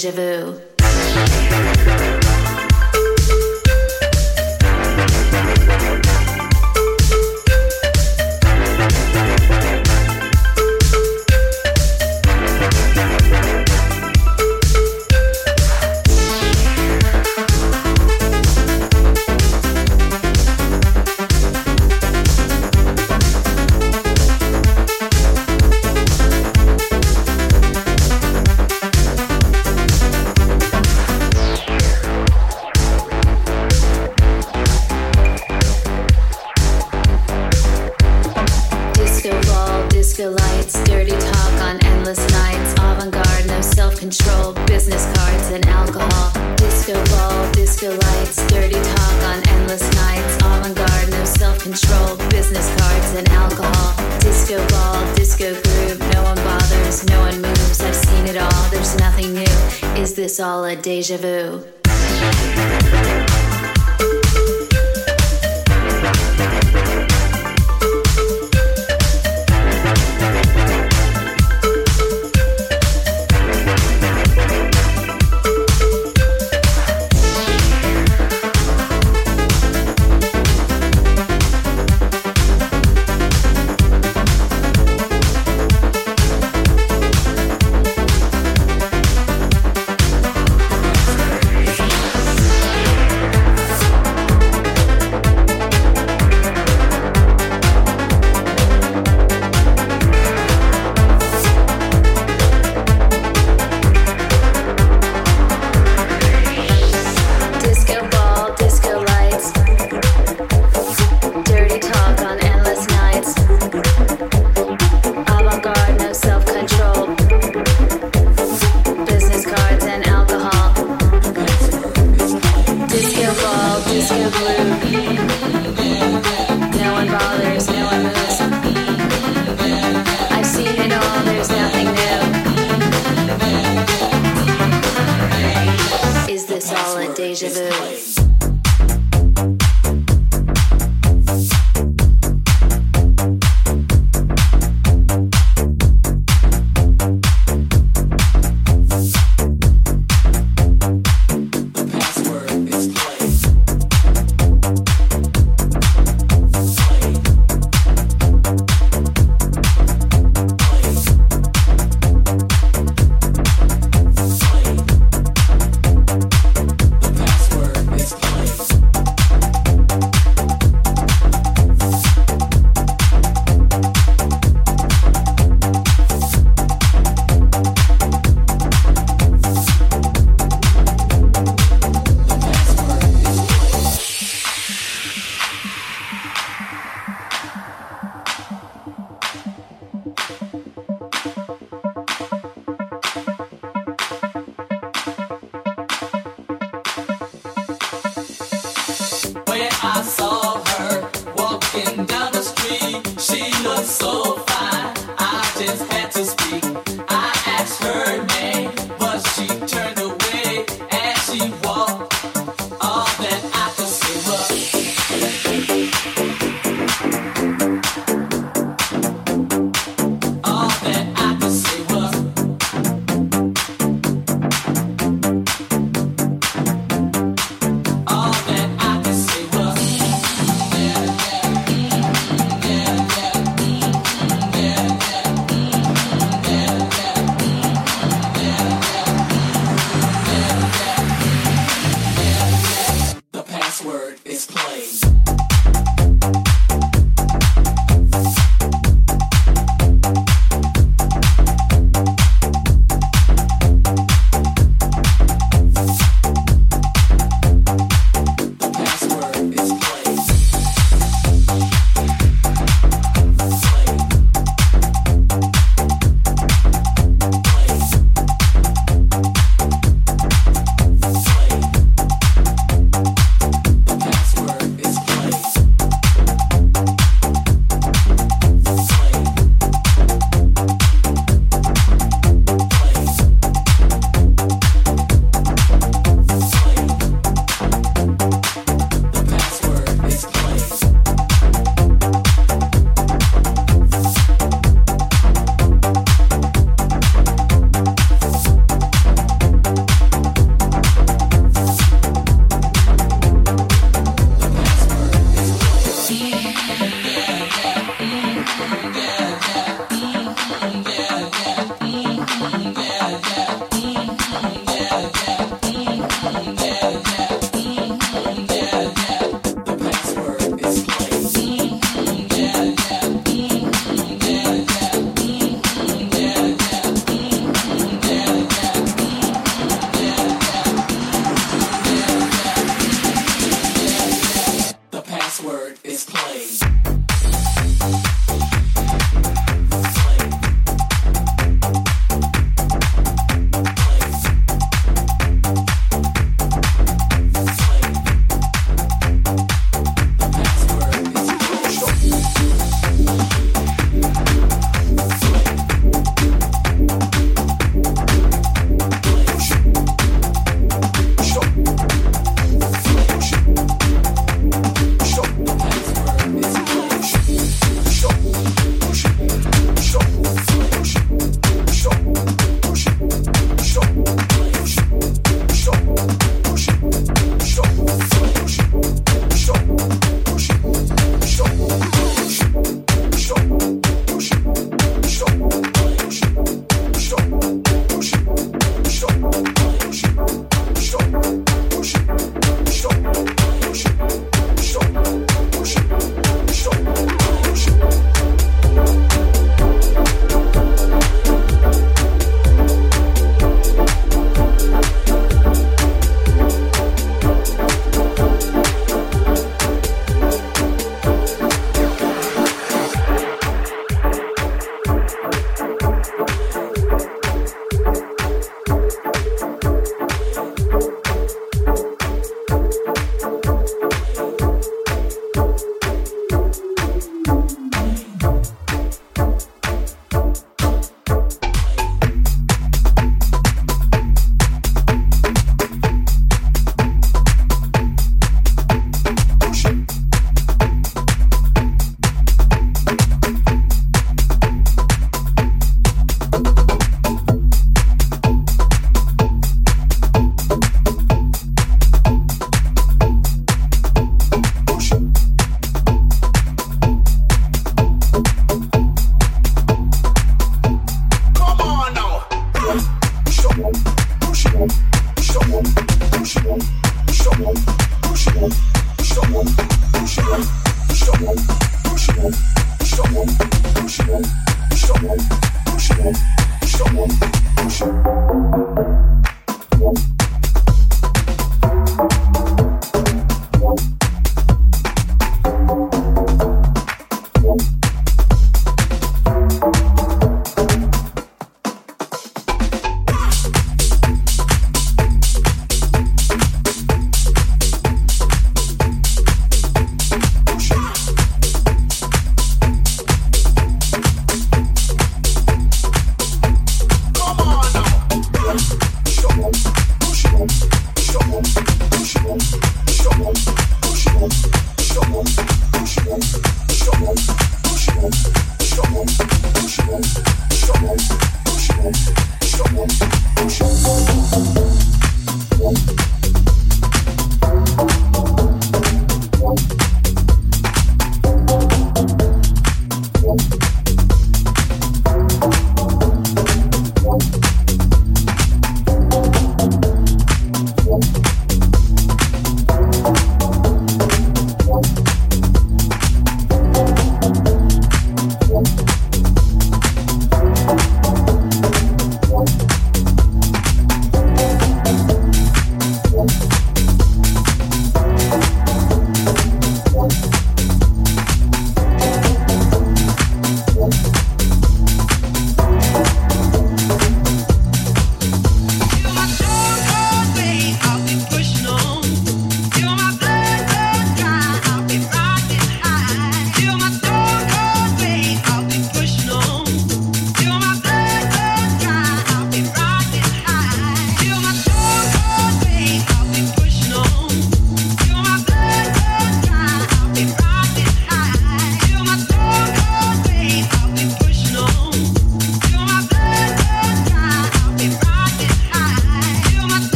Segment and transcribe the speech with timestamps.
[0.00, 0.69] Deja vu?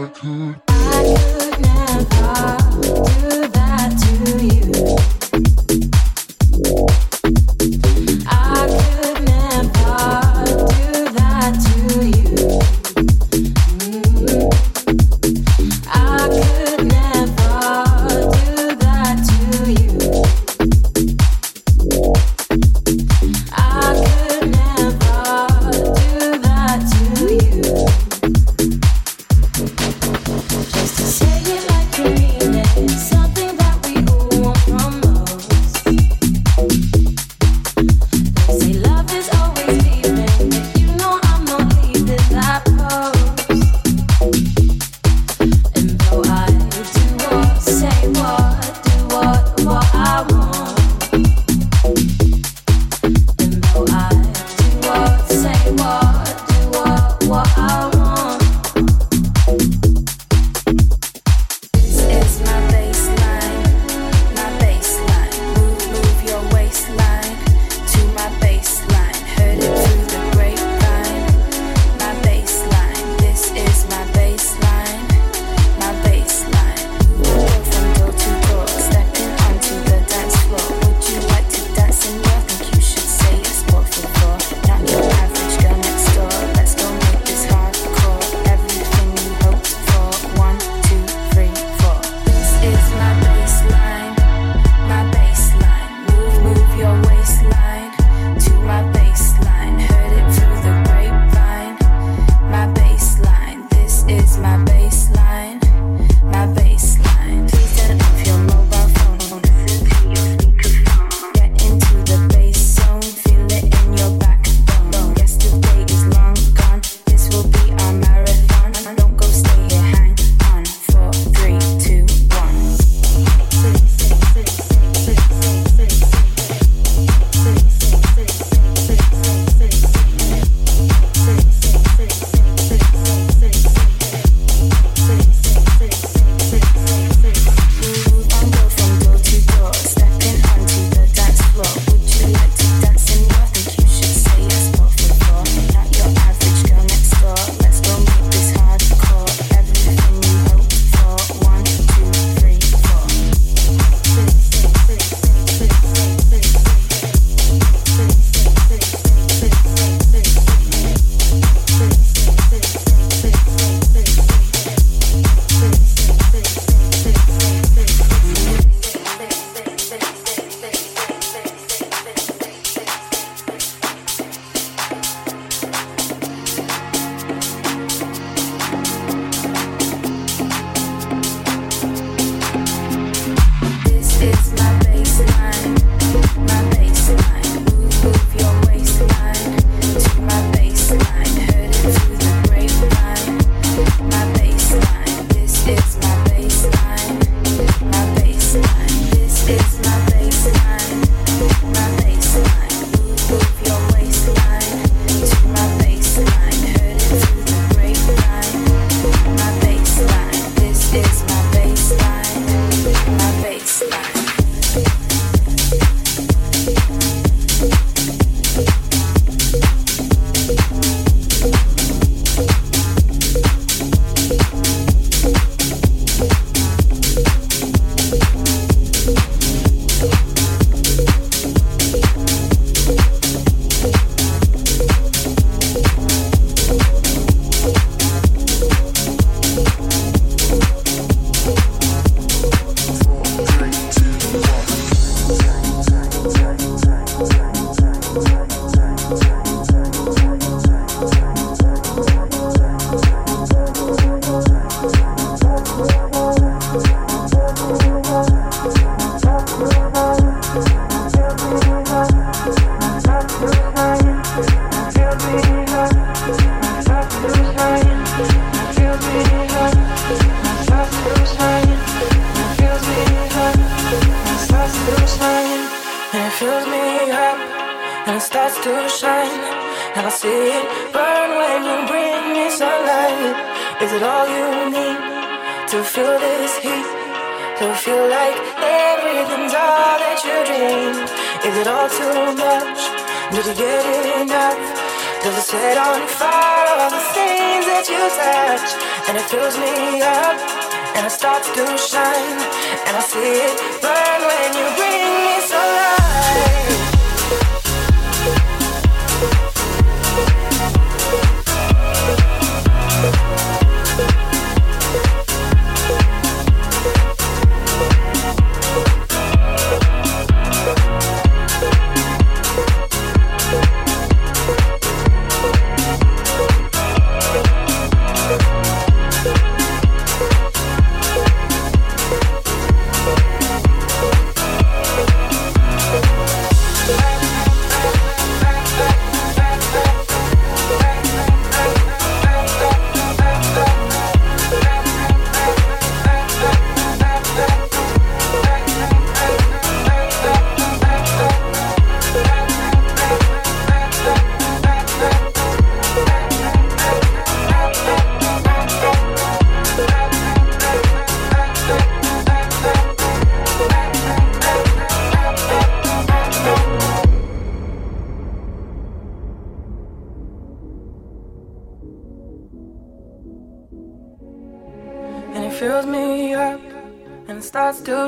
[0.00, 1.39] I could.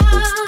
[0.00, 0.41] Because